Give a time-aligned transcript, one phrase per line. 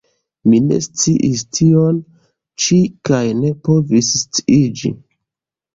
[0.51, 2.01] Mi ne sciis tion
[2.65, 4.99] ĉi kaj ne povis sciiĝi.